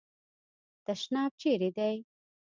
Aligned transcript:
تشناب 0.85 1.31
چیري 1.41 1.69
دی؟ 1.77 1.95